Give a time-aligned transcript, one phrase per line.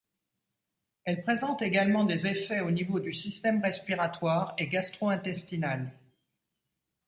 [1.03, 5.91] Elle présente également des effets au niveau du système respiratoire et gastro-intestinal.